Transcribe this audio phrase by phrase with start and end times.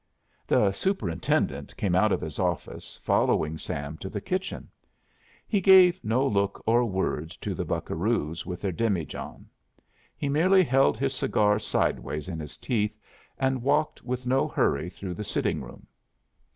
[0.47, 4.71] The superintendent came out of his office, following Sam to the kitchen.
[5.47, 9.45] He gave no look or word to the buccaroos with their demijohn;
[10.17, 12.97] he merely held his cigar sidewise in his teeth
[13.37, 15.85] and walked with no hurry through the sitting room.